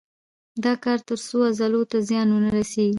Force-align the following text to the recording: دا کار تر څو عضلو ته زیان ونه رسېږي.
دا 0.63 0.73
کار 0.83 0.99
تر 1.07 1.19
څو 1.27 1.37
عضلو 1.49 1.81
ته 1.91 1.97
زیان 2.09 2.27
ونه 2.31 2.49
رسېږي. 2.57 2.89